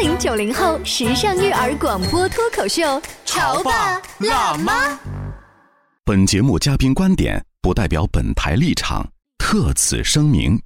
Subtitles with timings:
[0.00, 4.98] 零九零后时尚育儿广播脱口秀，潮爸辣妈。
[6.04, 10.60] 本节目嘉宾观点不代表本台立场，特此声明。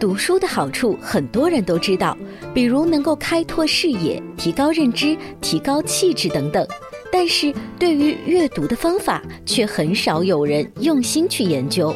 [0.00, 2.16] 读书的好处很多人都知道，
[2.52, 6.66] 比如能够开拓视野、提高认知、提高气质等等。
[7.12, 11.94] 但是对于阅读的方法，却很少有人用心去研究。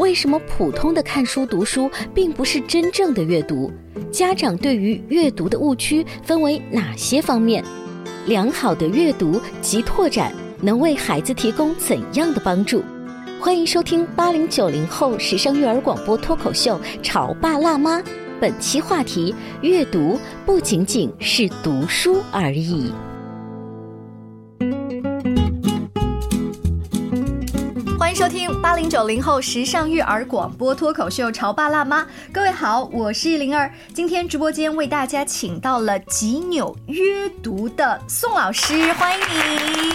[0.00, 3.70] 为什么普通的看书读书并不是真正的阅读？
[4.10, 7.62] 家长对于阅读的误区分为哪些方面？
[8.24, 10.32] 良好的阅读及拓展
[10.62, 12.82] 能为孩子提供怎样的帮助？
[13.38, 17.98] 欢迎收听八零九零后时尚育儿广播脱口秀《潮爸辣妈》，
[18.40, 22.90] 本期话题：阅读不仅仅是读书而已。
[28.20, 33.72] 收听八零九零后时尚育儿广播脱口秀《潮爸辣妈》，各位好，我是灵儿。
[33.94, 39.94] 今天直播间为大家请到了极纽约读的宋老师，欢迎你。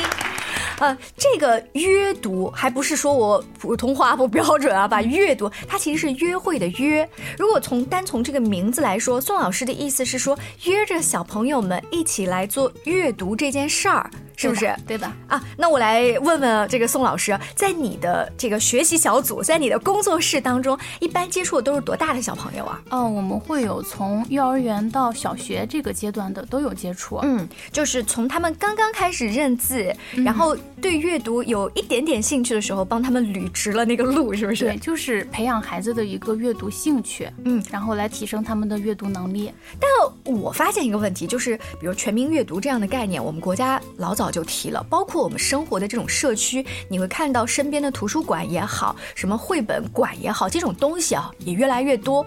[0.80, 7.08] 呃，这个约读还不是说我普通话不标准啊，把阅读它其实是约会的约。
[7.38, 14.10] 如果从单从这个名字来说，宋老师的意思是说约着小朋友们一起来做阅读这件事儿。
[14.36, 15.42] 是不是对的啊？
[15.58, 22.82] 那我来问问这个宋老师，在你的这个学习小组，在你的工作室当中，一般接触的都是多大的小朋友啊？
[22.90, 27.20] 哦，我们会有从幼儿园到小学这个阶段的都有接触。
[27.24, 34.66] 嗯，就是从他们刚刚开始认字，然后对阅读有一点点兴趣的时候，帮他们捋直了那个路，是不是？
[34.66, 39.50] 对，就是培养孩子的一个阅读兴趣，嗯，然后来提升他们的阅读能力。
[39.80, 44.25] 但我发现一个问题，就是比如全民阅读这样的概念，我们国家老早。
[44.26, 52.26] 早就提了，包括我们生活的这种社区，你会看到身边的图书馆也好，什么绘本馆也好，这种东西啊也越来越多。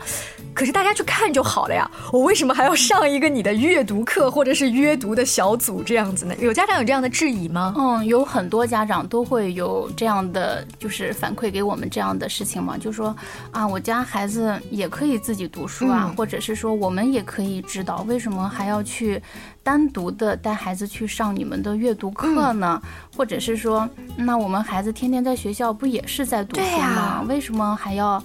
[0.55, 6.37] 可是大家去看就好了呀，我为什么还要上一个你的阅读课或者是阅读的小组这样子呢？
[6.39, 7.75] 有家长有这样的质疑吗？
[7.77, 13.13] 嗯，有很多家长都会有这样的，就是反馈给我们这样的事情嘛，就说
[13.51, 19.21] 啊，我家孩子也可以自己读书啊，或者是说我们也可以知道，为什么还要去？
[19.69, 22.81] 单独的带孩子去上你们的阅读课呢，
[23.15, 23.87] 或者是说，
[24.17, 27.21] 那我们孩子天天在学校不也是在读书吗？
[27.29, 28.23] 为什么还要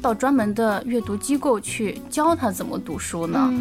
[0.00, 3.52] 到专门的阅读机构去教他怎么读书呢？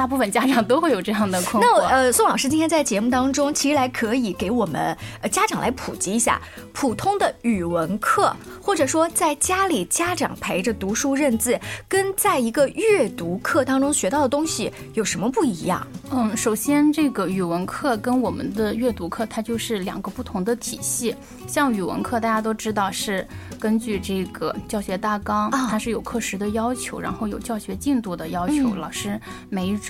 [0.00, 1.66] 大部分家长都会有这样的困惑。
[1.78, 6.40] 那呃，宋老师今天在节目当中，其实来可以给我们呃家长来普及一下
[6.72, 15.86] 普通的语文课，或者说在家里家长陪着读书认字，跟在一个阅读课当中学到的东西有什么不一样？
[16.10, 21.14] 嗯，首先这个语文课跟我们的阅读课它就是两个不同的体系。
[21.46, 23.26] 像语文课大家都知道是
[23.58, 29.76] 根据这个教学大纲，它是有课时的要求，然后有教学进度的要求，老师每一。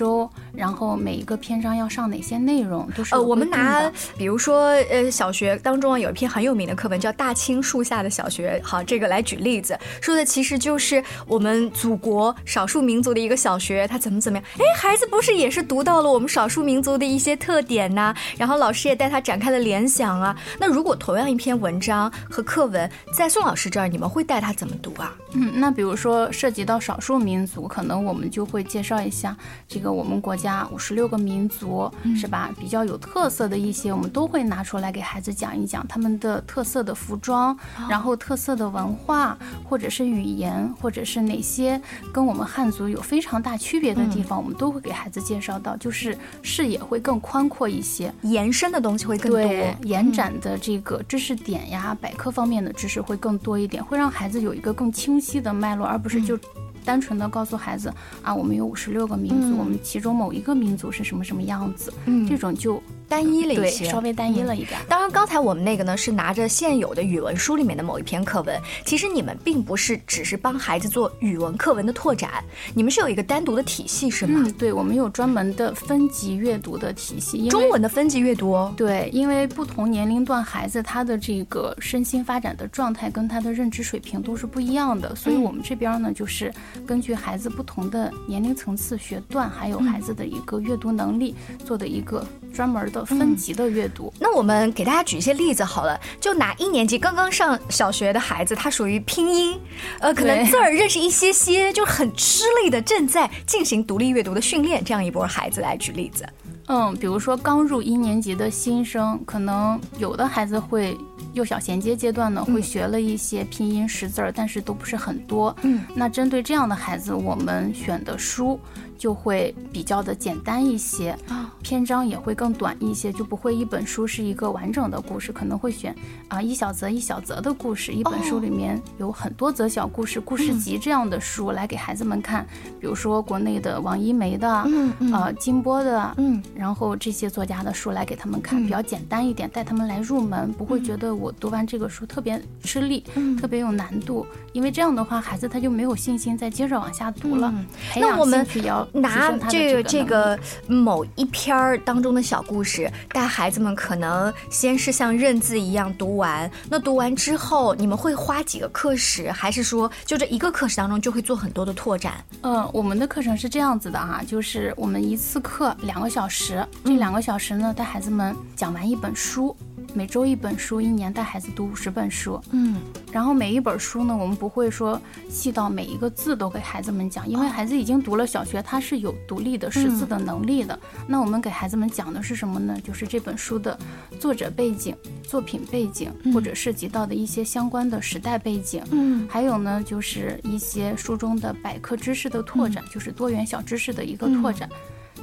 [0.53, 14.47] 然后每一个篇章要上哪些内容都是呃，我们拿比如说呃，小学当中啊有一篇很有名的课文叫《大青树下的小学》，好，这个来举例子，说的其实就是我们祖国少数民族的一个小学，它怎么怎么样？
[14.57, 18.15] 哎，孩子不是也是读到了我们少数民族的一些特点呐？
[18.37, 20.35] 然后老师也带他展开了联想啊。
[20.59, 25.15] 那如果同样一篇文章和课文在宋老师这儿，你们会带他怎么读啊？
[25.33, 29.35] 嗯，那比如说涉及到少数民族，可能我们就会介绍一下
[29.67, 32.49] 这个我们国家五十六个民族，是吧？
[32.59, 37.57] 比较有特色的一些，我们都会拿出来给孩子讲一讲他们的特色的服装，
[37.89, 41.79] 然后特色的文化，或者是语言，或者是哪些
[42.11, 49.41] 跟我们汉族有非常大区别的地方，我们都会给孩子介绍到，就是视野会更宽阔一些，延伸的东西会更多，
[49.83, 55.20] 延展的这个知识点呀、百科方面的知识会更多一点，会让孩子有一个更清。
[55.21, 56.37] 细的脉络，而不是就。
[56.83, 57.93] 单纯的告诉孩子
[58.23, 61.93] 啊，我们有五十六个民族，我们其中某一个民族是什么什么样子，
[62.27, 64.79] 这种就单一了一些，稍微单一了一点。
[64.87, 72.41] 当然，刚才我们那个呢是拿着现有的语文书里面的某一篇课文，其实你们并不是只是帮孩子做语文课文的拓展，
[72.73, 74.47] 你们是有一个单独的体系，是吗？
[74.57, 78.73] 对，我们有专门的分级阅读的体系，中文的分级阅读哦。
[78.77, 86.53] 对，因为不同年龄段孩子他的这个身心发展的状态跟他的认知水平都是不一样的，所以我们这边呢就是。
[86.87, 94.13] 根据孩子不同的年龄层次、学段，还有孩子的一个阅读能力，做的一个专门的分级的阅读。
[94.19, 99.59] 那我们给大家举一些例子好了，就拿一年级刚刚上小学的孩子，他属于拼音，
[99.99, 106.27] 呃，可能字儿认识一些些，就很吃力的，正在进行独立阅读的训练，这样一波孩子来举例子。
[106.67, 110.97] 嗯，比如说刚入一年级的新生，可能有的孩子会。
[111.33, 115.55] 幼小衔接阶段呢，会学了一些拼音识字儿，但是都不是很多。
[115.61, 118.59] 嗯，那针对这样的孩子，我们选的书
[119.01, 121.17] 就会比较的简单一些，
[121.63, 125.95] 篇章也会更短一些，就不会一本书是一个完整的故事，可能会选
[126.27, 132.45] 啊一小则一小则的故事，一本书里面有很多则小故事，故事集这样的书来给孩子们看，
[132.79, 143.03] 比如说国内的王一梅的，嗯呃金波的，嗯，然后这些作家的书来给他们看，比较简单一点，带他们来入门，不会觉得我读完这个书特别吃力，
[143.39, 147.51] 特别有难度，因为这样的话孩子他就没有信心再接着往下读了。
[147.95, 148.45] 那我们
[148.91, 156.49] 拿这个这个某一篇儿当中的小故事，带孩子们可能先是像认字一样读完。
[156.69, 162.23] 那读完之后，你们会花几个课时，还是说就这一个课时当中就会做很多的拓展？
[162.41, 169.55] 嗯，我们的课程是这样子的哈，就是我们一次课两个小时，这两个小时呢带孩子们讲完一本书。
[169.93, 172.39] 每周一本书，一年带孩子读五十本书。
[172.51, 172.77] 嗯，
[173.11, 174.99] 然后每一本书呢，我们不会说
[175.29, 180.77] 细到每一个字都给孩子们讲，因为孩子已经读了小学，他是有独立的识字的能力的。
[181.07, 182.77] 那我们给孩子们讲的是什么呢？
[182.81, 183.77] 就是这本书的
[184.17, 188.81] 作者背景、作品背景，或者涉及到的一些相关的时代背景。
[188.91, 194.69] 嗯，还有呢，就是一些书中的百科知识的拓展，就是多元小知识的一个拓展。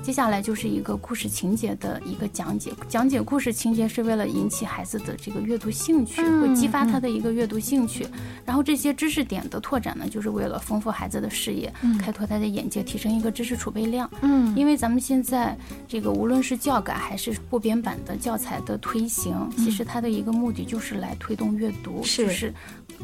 [0.02, 8.06] 接下来就是一个故事情节的一个讲解，讲解故事情节是为了引起孩子的这个阅读兴趣，会激发他的一个阅读兴趣。
[8.44, 14.10] 然后这些知识点的拓展呢，就是为了丰富孩子的视野，开拓他的眼界，提升一个知识储备量。
[14.22, 15.54] 嗯，因为咱们现在
[15.86, 22.52] 这个无论是教改还是部编版的教材的推行，其实它的一个目的就是来推动阅读，就是。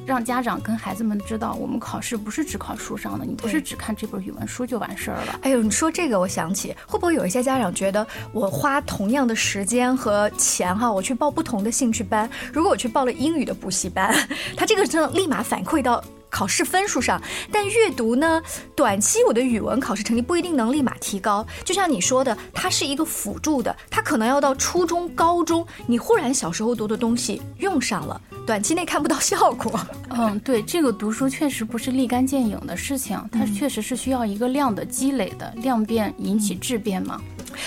[0.05, 5.39] 让家长跟孩子们知道，我们考试不是只考书上的，你不是只看这本语文书就完事儿了。
[5.43, 14.15] 哎呦，你说这个，我想起会不会有一些家长觉得，我花同样的时间和钱哈，我去报不同的兴趣班，如果我去报了英语的补习班，
[14.57, 16.03] 他这个真的立马反馈到。
[16.35, 17.23] 考试分数上，
[17.53, 18.43] 但阅读呢？
[18.75, 21.47] 短期我的语文考试成绩不一定能立马提高。
[21.65, 29.79] 就像你说的，它是一个辅助的，它可能要到初中、高中，你忽然小时候读的东西用上了，短期内看不到效果。
[30.11, 37.21] 嗯，对，这个读书确实不是立竿见影的事情，它确实是需要一个量的积累的，量变引起质变嘛。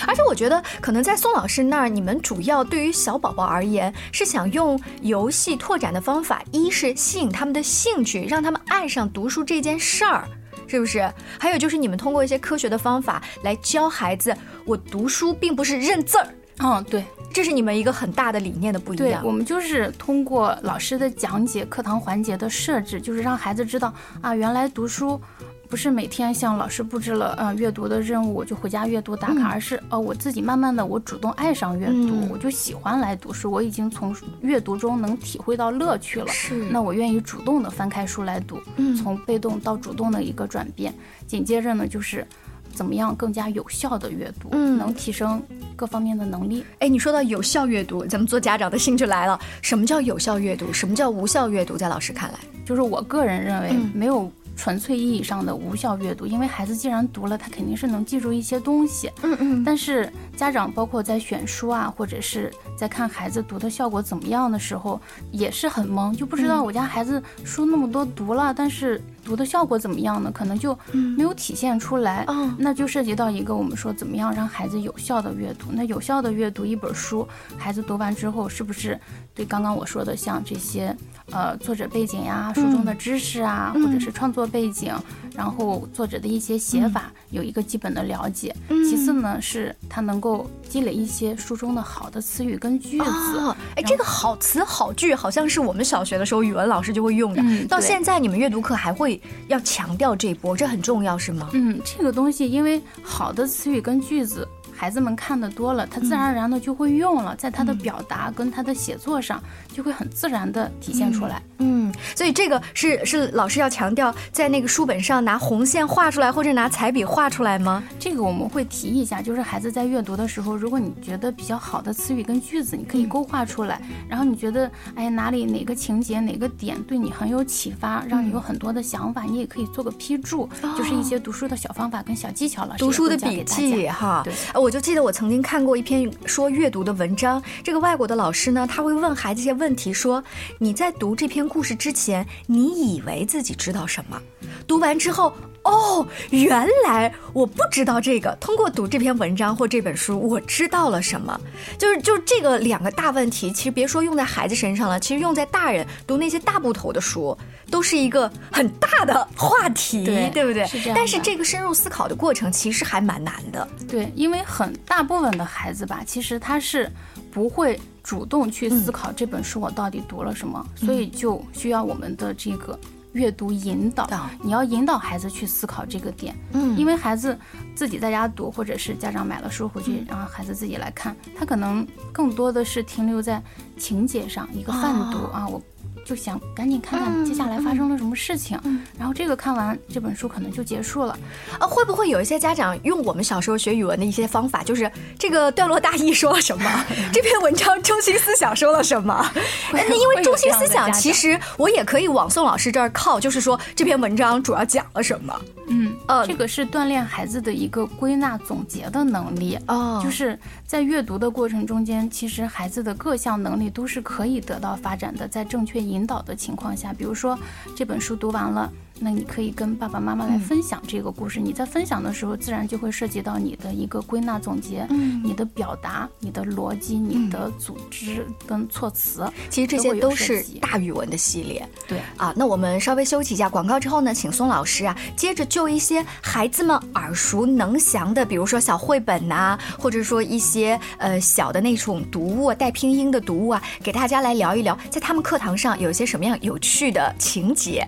[0.08, 10.28] 而且我觉得，可能在宋老师那儿，你们主要对于小宝宝而言，是想用游戏拓展的方法，一是吸引他们的兴趣，让他们爱上读书这件事儿，
[10.68, 11.12] 是不是？
[11.40, 14.36] 还有就是你们通过一些科学的方法来教孩子，
[14.66, 16.28] 我读书并不是认字儿。
[16.60, 19.22] 嗯，对，这是你们一个很大的理念的不一样。
[19.22, 25.22] 对，我们就是通过老师的讲解、课堂环节的设置，就是让孩子知道啊，原来读书。
[25.70, 36.28] 不是每天像老师布置了嗯阅读的任务我就回家阅读打卡，而是哦我自己慢慢的我主动爱上阅读，我就喜欢来读书，我已经从阅读中能体会到乐趣了。
[36.30, 38.60] 是，那我愿意主动的翻开书来读，
[38.98, 40.94] 从被动到主动的一个转变。
[41.26, 42.26] 紧接着呢就是
[42.74, 45.42] 怎么样更加有效的阅读，能提升
[45.76, 46.64] 各方面的能力。
[46.80, 49.38] 哎，你说到有效阅读，咱们做家长的兴趣来了。
[49.62, 50.72] 什么叫有效阅读？
[50.72, 51.76] 什么叫无效阅读？
[51.76, 54.32] 在老师看来，就是我个人认为没有。
[54.58, 59.10] 纯粹意义上的无效阅读，因为孩子既然读了，他肯定是能记住一些东西。
[59.22, 59.64] 嗯嗯。
[59.64, 65.00] 但是家长包括在选书啊，或者是在看孩子读的效果怎么样的时候，
[65.32, 69.02] 也是很懵，就不知道我家孩子书那么多读了，但是。
[69.28, 70.32] 读的效果怎么样呢？
[70.32, 70.78] 可能就
[71.18, 72.24] 没有体现出来。
[72.30, 75.68] 嗯，那就涉及到一个我们说怎么样让孩子有效的阅读。
[75.74, 78.98] 那有效的阅读一本书，孩子读完之后，是不是
[79.36, 80.96] 对刚刚我说的像这些
[81.32, 84.94] 呃作者背景呀、书中的知识啊，或者是创作背景，
[85.36, 88.56] 然后作者的一些写法有一个基本的了解。
[88.70, 93.56] 其次呢，是他能够积累一些书中的好的词语跟句子。
[93.76, 97.68] 哎，这个好词好句好像是我们小学的时候语文老师就会用的。
[97.68, 99.20] 到现在你们阅读课还会。
[99.48, 101.50] 要强调这一波，这很重要，是吗？
[101.54, 104.46] 嗯，这个东西，因为好的词语跟句子，
[104.76, 109.42] 孩子们看的多了，他自然而然的就会用了，在他的表达跟他的写作上，
[109.78, 111.40] 就会很自然的体现出来。
[111.60, 117.84] 嗯，所以这个是是老师要强调，在那个书本上拿红线画出来，或者拿彩笔画出来吗？
[118.00, 123.80] 这个我们会提一下，就是孩子在阅读的时候，如果你觉得比较好的词语跟句子，你可以勾画出来。
[124.10, 132.66] 然后你觉得，哎，哪里哪个情节哪个点对你很有启发，让你有很多的想法，你也可以做个批注，就是一些读书的小方法跟小技巧。
[132.66, 140.24] 老师读书的笔记哈，对，我就记得我曾经看过一篇说阅读的文章，这个外国的老师呢，他会问孩子一些问题，说
[140.60, 142.26] 你在读这篇故事之前。
[142.46, 144.22] 你以为自己知道什么？
[144.66, 145.34] 读完之后，
[145.64, 148.36] 哦，原来我不知道这个。
[148.40, 151.40] 通过读这篇文章或这本书，我知道了什么。
[151.78, 157.38] 就是就是这个两个大问题，其实别说用在孩子身上了，其实用在大人读那些大部头的书，
[157.70, 160.66] 都是一个很大的话题，对对不对？
[160.68, 163.68] 是这样但是这个深入思考的过程其实还蛮难的。
[163.88, 166.92] 对，因为很大部分的孩子吧，其实他是
[167.32, 172.80] 不会主动去思考这本书我到底读了什么，所以就需要我们的这个
[173.12, 174.30] 阅读引导导。
[174.42, 176.78] 你要引导孩子去思考这个点，嗯。
[176.78, 177.38] 因为孩子
[177.76, 179.84] 自己在家读，或者是家长买了书回嗯。
[179.84, 183.44] 去，然后孩子自己来看，他可能更多的是停留在
[183.78, 185.62] 情节上，一个泛读、哦啊，我。
[186.06, 188.60] 就想赶紧看嗯看接下来发生了什么事情，
[188.98, 191.18] 然后这个看完这本书可能就结束了。
[191.60, 194.90] 啊，会不会有一些家长用我们小时候学语文的一些方法，就是
[195.20, 199.22] 这个段落大意说了什么， 这篇文章中心思想说了什么？
[199.72, 205.38] 会那因为中心思想其实我也可以往宋老师这儿靠，就是说这篇文章主要讲了什么。
[205.68, 209.58] 嗯，呃这个是锻炼孩子的一个归纳总结的能力。
[209.68, 217.38] 哦就是在阅读的过程中间，其实孩子的各项能力都是可以得到发展的，在正确引导的情况下，比如说
[217.76, 218.72] 这本书读完了。
[219.00, 221.40] 那你可以跟爸爸妈妈来分享这个故事。
[221.40, 229.30] 你在分享的时候，自然就会涉及到你的一个归纳总结，嗯你的表达、你的逻辑、你的组织跟措辞。
[229.50, 231.68] 其实这些都是大语文的系列。
[231.88, 247.88] 对，啊，那我们稍微休息一下广告之后呢，请宋老师啊，接着就一些孩子们耳熟能详的，比如说小绘本呐、或者说一些呃小的那种读物啊，带拼音的读物啊，给大家来聊一聊，在他们课堂上有一些什么样有趣的情节。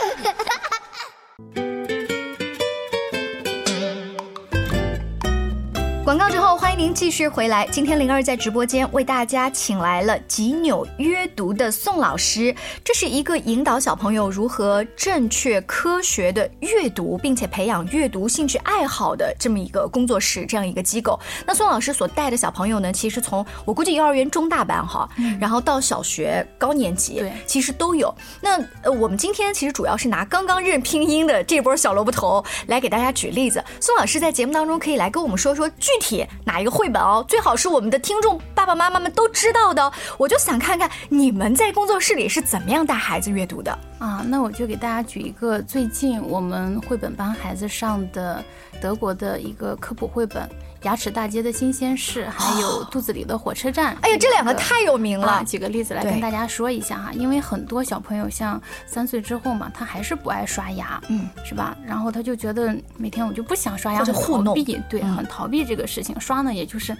[6.81, 7.67] 您继续回来。
[7.67, 21.19] 今天灵儿在直播间为大家请来了吉纽约读的宋老师，这是一个引导小朋友如何正确科学的阅读，并且培养阅读兴趣爱好的这么一个工作室，这样一个机构。
[21.45, 25.07] 那宋老师所带的小朋友呢，其实从我估计幼儿园中大班哈，
[25.39, 28.11] 然后到小学高年级，对其实都有。
[28.41, 33.63] 那呃，我们今天其实主要是拿刚刚认拼音的这波小萝卜头来给大家举例子。
[33.79, 39.91] 宋老师在节目当中可以来跟我们说说具体哪一个绘本哦，最好是我们的听众爸爸妈妈们都知道的。
[40.17, 43.77] 我就想看看你们在工作室里是怎么样带孩子阅读的。
[43.99, 48.41] 啊，那我就给大家举一个最近我们绘本班孩子上的
[48.81, 50.43] 德国的一个科普绘本
[50.83, 53.95] 《牙齿大街的新鲜事》，还有《肚子里的火车站》。
[54.01, 55.45] 哎呀，这两个太有名啊，了。
[55.45, 61.77] 举个例子来跟大家说一下哈，因为很多小朋友像三岁之后嘛，他还是不爱刷牙，嗯，是吧？
[61.85, 66.19] 然后他就觉得每天我就不想刷牙，很糊弄逃避，对，嗯很逃避这个事情。
[66.19, 66.93] 刷呢，也就是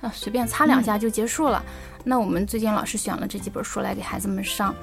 [0.00, 1.62] 啊随便擦两下就结束了。
[2.04, 4.74] 那我们最近老师选了这几本书来给孩子们上。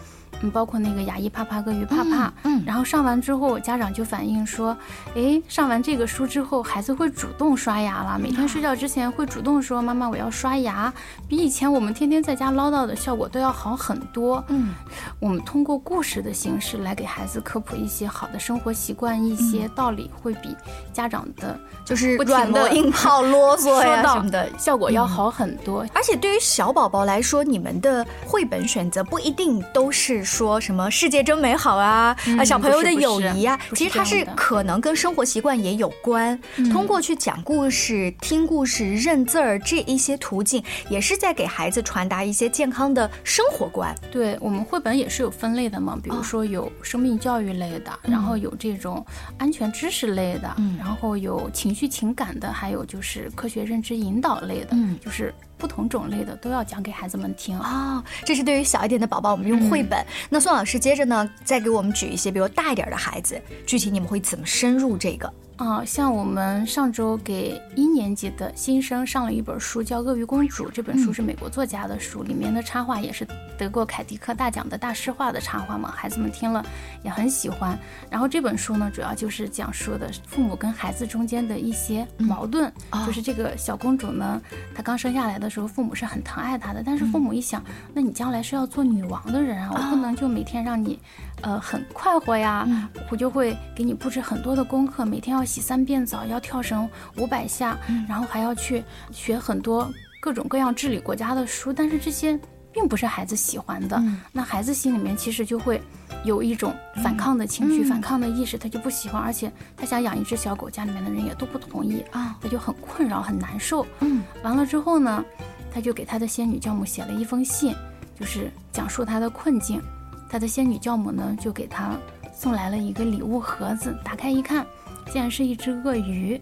[0.43, 4.77] 嗯，包括那个牙医啪啪跟鱼帕帕，嗯嗯然后上完之后，家长就反映说，
[5.15, 10.93] 哎，上完这个书之后，孩子会主动刷牙了，每天睡觉之前会主动说，妈妈我要刷牙，
[11.27, 14.43] 比以前我们天天在家唠叨的效果都要好很多。
[14.49, 14.73] 嗯，
[15.19, 20.55] 我们通过故事的形式来给孩子科普一些好的生活习惯、一些道理，会比
[20.91, 24.49] 家长的就是软磨硬 泡、啰嗦呀什么的。
[24.57, 25.85] 效果要好很多。
[25.93, 36.39] 而且对于小宝宝来说，你们的绘本选择不一定都是说什么世界真美好啊，嗯啊小朋友的友谊啊，其实它是可能跟生活习惯也有关。
[36.71, 43.95] 通过去讲故事、听故事、认字儿这一些途径，也是在给孩子传达一些健康的生活观。
[44.11, 49.05] 对我们绘本也是有分类的嘛，比如说有生命教育类的，然后有这种
[49.37, 50.75] 安全知识类的，嗯。
[50.79, 54.97] 然后有情绪情感的，还有就是科学认知引导类的，嗯。
[54.99, 55.31] 就是
[55.63, 57.57] 不同种类的都要讲给孩子们听。
[57.57, 60.05] 哦，这是对于小一点的宝宝，我们用绘本。
[60.29, 65.31] 那宋老师接着呢，再给我们举一些，比如大一点的孩子，具体你们会怎么深入这个？
[65.63, 70.67] 啊、像我们上周给一年级的新生上了一本书，叫《鳄鱼公主》。
[70.71, 73.25] 这本书是美国作家的书，里面的插画也是
[73.57, 76.65] 得过凯迪克大奖的大师画的插画嘛，孩子们听了
[77.01, 77.79] 也很喜欢。
[78.09, 83.01] 然后这本书呢，主要就是讲述的父母跟孩子中间的一些矛盾，哦。
[83.05, 84.41] 就是这个小公主呢，
[84.75, 90.99] 她刚生下来的时候，父母是很疼爱她的，但是父母一想，那你将来是要做女王的人啊，我不能就每天让你，
[91.41, 92.67] 呃，很快活呀，
[93.09, 97.77] 我就会给你布置很多的功课，每天要洗三遍澡，要跳绳五百下，
[98.09, 99.87] 然后还要去学很多
[100.19, 102.39] 各种各样治理国家的书，但是这些
[102.71, 104.03] 并不是孩子喜欢的。
[104.31, 105.79] 那孩子心里面其实就会
[106.23, 113.85] 有一种反抗的情绪、反抗的意识，他就不喜欢，而且他想养一只小狗，家里面的人也都不同意啊，他就很困扰、很难受。
[113.99, 115.23] 嗯，完了之后呢，
[115.71, 117.75] 他就给他的仙女教母写了一封信，
[118.19, 119.79] 就是讲述他的困境。
[120.27, 121.95] 他的仙女教母呢，就给他
[122.33, 124.65] 送来了一个礼物盒子，打开一看，
[125.11, 126.39] 竟然是一只鳄鱼。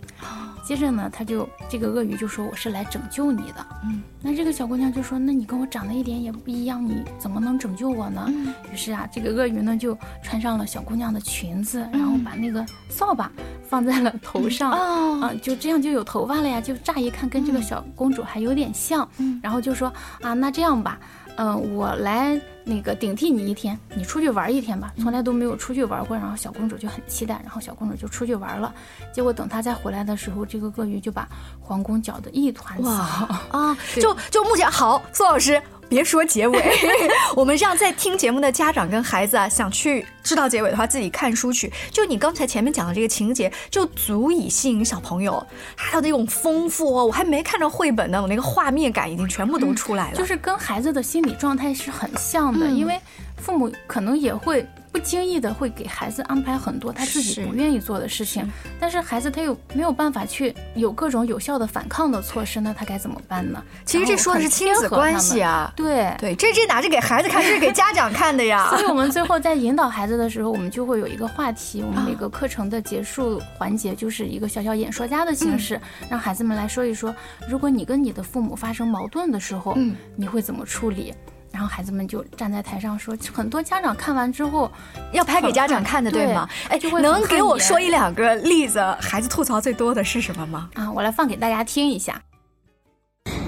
[0.64, 8.32] 接着呢，他就这个鳄鱼就说：“我是来拯救你的。”嗯，那这个小姑娘就说：“那你跟我长得一点也不一样，你怎么能拯救我呢？”
[8.72, 13.32] 于是啊，这个鳄鱼呢就穿上了小姑娘的裙子，然后把那个扫把
[13.68, 19.08] 放在了头上，啊，就这样就有头发了呀，就乍一看跟这个小公主还有点像。
[19.42, 19.92] 然后就说
[20.22, 21.00] ：“啊，那这样吧。”
[21.38, 24.94] 嗯，我来那个顶替你一天，你出去玩一天吧。
[24.98, 28.74] 从来都没有出去玩过，然后小公主就很期待，然后小公主就出去玩了。
[29.12, 31.28] 结果等她再回来的时候，这个鳄鱼就把
[31.60, 33.78] 皇宫搅得一团糟啊！
[34.00, 35.62] 就就目前好，宋老师。
[35.92, 36.58] 别说结尾，
[37.36, 41.70] 我们让在听节目的家长跟孩子啊，想去知道结尾的话，自己看书去。
[41.92, 45.46] 就你刚才前面讲的这个情节，就足以吸引小朋友。
[45.76, 50.18] 还有那种丰富哦，我还没看着绘本呢，我那个画面感已经全部都出来了。
[50.18, 52.98] 就是跟孩子的心理状态是很像的，因为
[53.36, 54.66] 父母可能也会。
[54.92, 58.46] 不经意的会给孩子安排很多他自己不愿意做的事情，
[58.80, 63.64] 但是孩子他又没有办法去有各种有效的反抗的措施，那他该怎么办呢？
[63.86, 66.14] 其实这说的是亲子关系啊，对。
[66.20, 68.70] 对，这这哪是给孩子看，这是给家长看的呀。
[68.76, 75.80] 所以我们最后在引导孩子的时候，我们就会有一个话题，我们每个课程的结束环节就是一个小小演说家的形式，
[76.10, 77.16] 让孩子们来说一说，
[77.48, 81.14] 如果你跟你的父母发生矛盾的时候，嗯，你会怎么处理？
[81.52, 84.72] 然后孩子们就站在台上说，很多家长看完之后
[85.12, 86.48] 要拍给家长看的，对吗？
[86.70, 88.80] 哎，就会能给我说一两个例子？
[89.00, 90.70] 孩子吐槽最多的是什么吗？
[90.76, 92.22] 啊，我来放给大家听一下。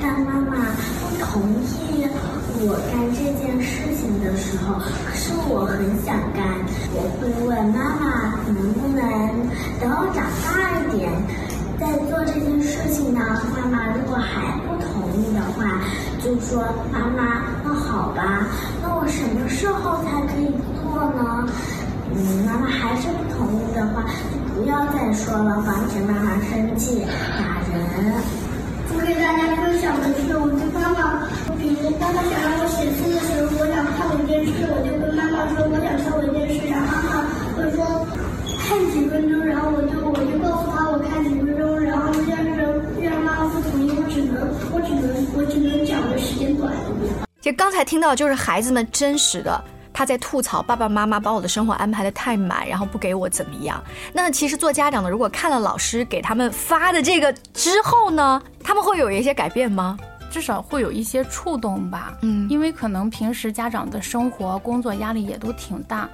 [0.02, 0.58] 当妈妈
[1.00, 2.08] 不同意
[2.66, 6.44] 我干这件事情的时候，可是我很想干，
[6.94, 9.02] 我会问妈妈能不能
[9.82, 11.12] 等我长大一点
[11.80, 13.20] 再做这件事情呢？
[13.52, 14.73] 妈妈如果还不同
[15.14, 15.80] 同意的话。
[16.24, 18.48] 就说妈妈，那好吧，
[18.82, 20.50] 那我什么时候才可以
[20.82, 21.46] 做呢？
[22.16, 27.04] 嗯，妈妈还是不同意的话，就不要再说了，防止妈妈生气
[27.38, 27.76] 打人。
[28.96, 31.28] 我给大家分享的是，我跟妈妈，
[31.60, 37.28] 比如妈妈想让我写字的时候，我想看我电视，我就跟妈妈说我想看我电视，然后妈妈
[37.60, 37.84] 会说
[38.64, 41.53] 看几分钟，然后我就我就告诉他我看几分钟，
[44.34, 46.18] 能我只能我只能讲的。
[46.18, 46.74] 时间短
[47.42, 53.84] 其实刚才听到就是孩子们真实的他在吐槽爸爸妈妈把我的生活安排的太满，然后不给我怎么样。
[54.12, 59.98] 那其实做家长的，如果看了老师给他们发的这个之后呢，他们会有一些改变吗？
[60.32, 62.18] 至少会有一些触动吧。
[62.24, 66.10] 嗯，因为可能平时家长的生活工作压力也都挺大，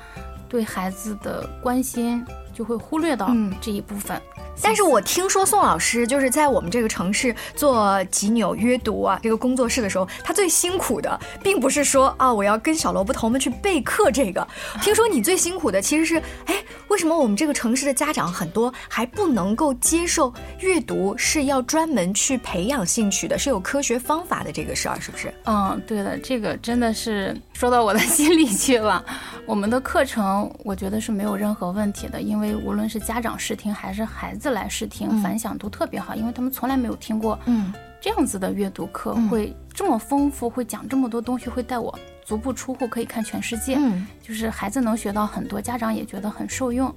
[0.50, 2.22] 对孩子的关心
[2.54, 4.22] 就会忽略到这一部分。
[4.62, 14.48] 但是我听说宋老师就是在我们这个城市做几纽约读啊这个工作室的时候，他最辛苦的并不是说啊我要跟小萝卜头们去备课这个，
[14.82, 16.56] 听说你最辛苦的其实是哎
[16.88, 25.34] 为什么我们这个城市的家长很多还不能够接受阅读是要专门去培养兴趣的，是有科学方法的这个事儿是不是？
[25.46, 29.04] 嗯，对的，这个真的是说到我的 心里去了。
[29.46, 34.52] 我们的课程我觉得是没有任何问题的，因为无论是家长试听还是孩子。
[34.52, 41.94] 来试听，反响都特别好，因为他们从来没有听过，嗯，这样子的阅读课会这么丰富，会讲这么多东西，会带我
[42.24, 46.94] 足不出户可以看全世界，嗯，就是孩子能学到很多，家长也觉得很受用。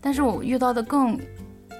[0.00, 1.20] 但是我遇到的更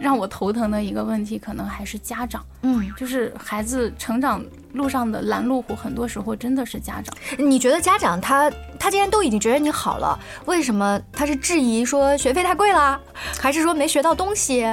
[0.01, 7.15] 让我头疼的一个问题，可能还是家长，嗯，就是孩子成长路上的拦路虎，很多时候真的是家长。
[7.39, 13.01] 你觉得家长他他既然都已经觉得你好了，为什么他是质疑说学费太贵了，
[13.39, 14.67] 还是说没学到东西？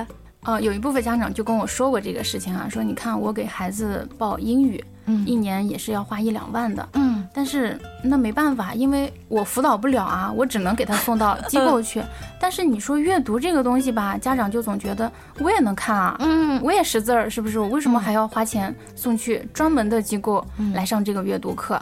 [0.46, 12.02] 呃，有一部分家长就跟我说过这个事情啊，说你看我给孩子报英语，嗯，一年也是要花一两万的，嗯，但是那没办法，因为我辅导不了啊，我只能给他送到机构去。
[12.40, 17.60] 但是你说阅读这个东西吧，家长就总觉得我也能看啊，嗯，我也识字儿，是不是？
[17.60, 21.82] 我为什么还要花钱送去专门的机构来上这个阅读课？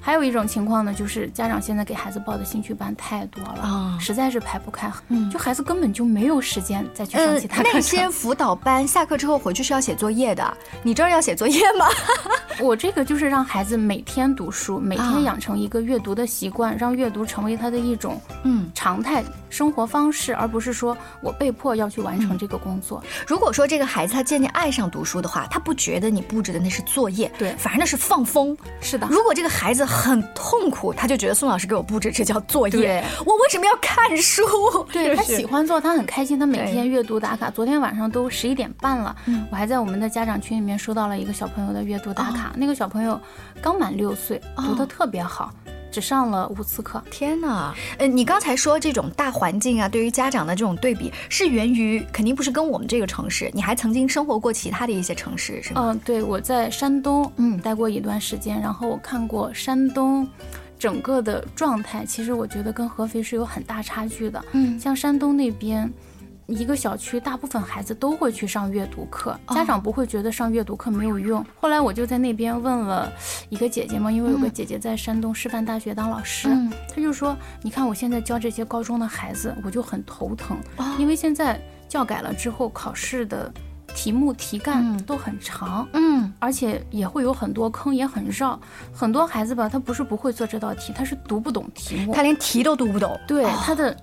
[0.00, 7.80] 还有一种情况呢，就是家长现在给孩子报的兴趣班太多了，啊实在是排不开，嗯就孩子根本就没有时间再去上其他课那。
[7.80, 11.86] 些辅导班下课之后回去是要写作业的， 你这儿要写作业吗？
[12.60, 23.02] 我这个就是让孩子每天读书，每啊天养成一个阅读的习惯，让阅读成为他的一种嗯，常态生活方式，而不是说我被迫要去完嗯成这个工作。
[23.26, 28.56] 如果说这个孩子他渐渐爱上读书的话，他不觉得你布置的那是作业，对反而那是放风。
[28.82, 34.42] 是的，如果这个孩子很痛苦，他就觉得宋老师给我布置这叫作业，我为什么要看书？
[34.92, 37.50] 对他喜欢做，他很开心，他每天阅读打卡。
[37.50, 42.52] 昨天晚上都十一点半了，嗯我还在我们的家长群里面收到了一个小朋友的阅读打卡。
[42.56, 43.20] 那个小朋友
[43.60, 45.52] 刚满六岁，读的特别好，
[45.90, 47.02] 只上了五次课。
[47.10, 47.74] 天哪！
[47.98, 55.86] 呃，你刚才说这种大环境啊，对于家长的这种对比，是源于肯定不是跟我们这个城市，你还曾经生活过其他的一些城市，是吗？
[55.86, 60.26] 嗯、对，我在山东嗯待过一段时间，然后我看过山东
[60.78, 64.44] 整个的状态，其实我觉得跟合肥是有很大差距的。
[64.52, 65.92] 嗯像山东那边。
[66.50, 71.44] 一个小区，大部分孩子都会去上阅读课，家长不会觉得上阅读课没有用。
[71.60, 73.10] 后来我就在那边问了
[73.48, 76.72] 一个姐姐嘛，因为有个姐姐在山东师范大学当老师，嗯。
[76.92, 80.96] 她就说：“你看我现在教这些高中的孩子，我就很头疼，哦。
[80.98, 83.52] 因为现在教改了之后，考试的
[83.94, 85.02] 题目题干嗯。
[85.04, 88.58] 都很长，嗯，而且也会有很多坑，也很绕。
[88.92, 93.18] 很多孩子吧，他不是不会做这道题，他是读不懂题目，他连题都读不懂。
[93.26, 93.52] 对、哦。
[93.62, 93.96] 他的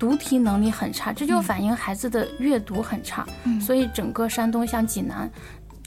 [0.00, 3.26] 读题能力很差，这就反映孩子的阅读很差。
[3.44, 5.30] 嗯所以整个山东像济南，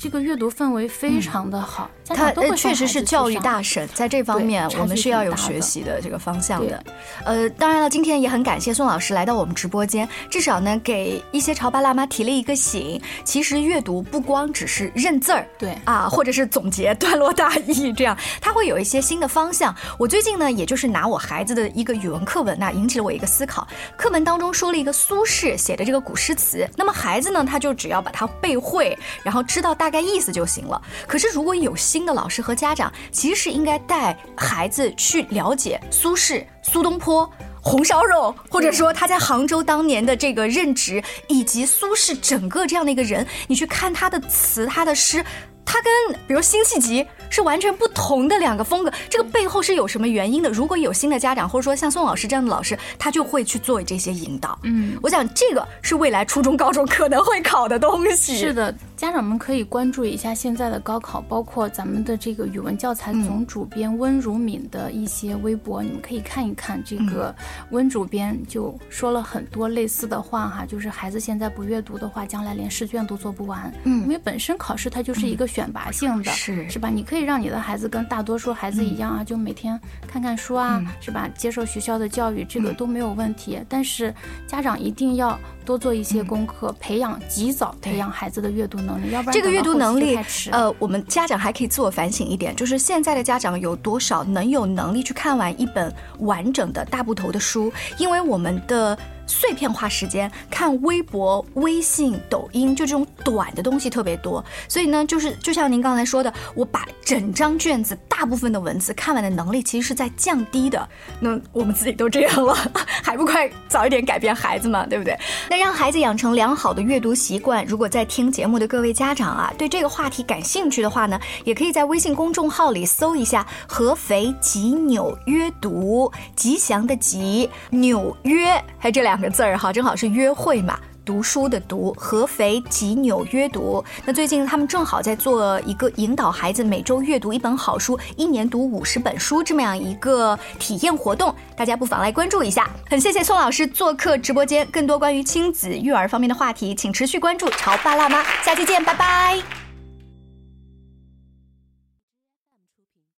[0.04, 6.84] 这个阅读氛围非常的好，家他确实是教育大神，在这方面我们是要有学习的这个方向的。
[7.24, 13.02] 呃，当然了，今天也很感谢宋老师来到我们直播间，至少呢给一些潮爸辣妈提了一个醒。
[13.24, 19.74] 其实阅读不光只是认字儿，对啊，或者是总结段落大意这样，它会有一些新的方向。
[19.98, 23.66] 我最近呢，也就是拿我孩子的一个语文课文呐、引起了我一个思考。
[23.96, 30.82] 课文当中说了一个苏轼写的这个古诗词，那么孩子呢，他就只要把它背会，然后知道大概意思就行了。
[31.08, 37.32] 可是如果有新的老师和家长，其实是应该带孩子去了解苏轼、苏东坡。
[37.66, 45.24] 红烧肉，或者说他在杭州当年的这个任职，以及苏轼整个这样的一个人，你去看他的词、他的诗，
[45.64, 50.50] 他跟比如辛弃疾是完全不同的两个风格，这个背后是有什么原因的？
[50.50, 54.60] 如果有新的家长，或者说像宋老师这样的老师，他就会去做这些引导。
[54.64, 58.38] 嗯，我想这个是未来初中、高中可能会考的东西。
[58.38, 66.82] 是的，家长们可以关注一下现在的高考，包括咱们的这个语文教材总主编温如敏的一些微博，你们可以看一看。
[66.86, 67.36] 这个
[67.72, 73.70] 温主编就说了很多类似的话哈，就是孩子现在不阅读的话，将来连试卷都做不完。
[73.84, 76.88] 嗯因为本身考试它就是一个选拔性的，是是吧？
[76.88, 81.30] 你可以让你的孩子跟大多数孩子一样啊，就每天看看书啊，是吧？
[81.36, 83.60] 接受学校的教育，这个都没有问题。
[83.68, 84.16] 但是
[84.48, 90.20] 家长一定要多做一些功课，培养及早培养孩子的阅读能力，要不然这个阅读能力
[90.52, 97.72] 呃，我们家长还可以自我反省一点，就是现在的家长有多少能有能力去看完一本完整的大部头的书？
[97.98, 98.98] 因为我们的。
[99.34, 110.88] 碎片化时间看微博、微信、抖音，就这种短的东西特别多，所以呢，就是就像您刚才说的，我把整张卷子大部分的文字看完的能力，其实是在降低的。
[111.20, 112.56] 那我们自己都这样了，
[113.04, 115.18] 还不快早一点改变孩子嘛，对不对？
[115.50, 130.78] 那让孩子养成良好的阅读习惯，如果在听节目的各位家长啊，对这个话题感兴趣的话呢，也可以在微信公众号里搜一下“合肥吉纽约读”，吉祥的吉，纽约，还有这两个字儿哈，正好是约会嘛。
[131.06, 133.84] 读书的读，合肥吉纽约读。
[134.06, 142.70] 那最近他们正好在做一个引导孩子每周阅读一本好书，一年读五十本书这么样一个体验活动，大家不妨来关注一下。
[142.90, 149.63] 很谢谢宋老师做客直播间，更多关于亲子育儿方面的话题，请持续关注潮爸辣妈，下期见，拜拜。